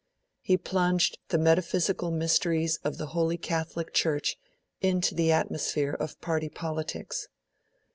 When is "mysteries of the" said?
2.09-3.05